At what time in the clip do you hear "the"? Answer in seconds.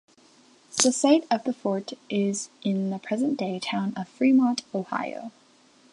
0.81-0.91, 1.43-1.53, 2.89-2.97